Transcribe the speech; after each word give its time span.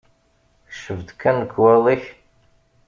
Kcef-d 0.71 1.09
kan 1.21 1.35
lekwaɣeḍ-ik. 1.41 2.03